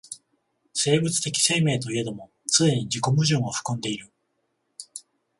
[0.73, 4.11] 生物的生命といえども既に自己矛盾を含んでいる。